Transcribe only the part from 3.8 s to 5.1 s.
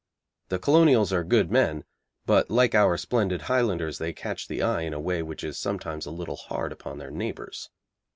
they catch the eye in a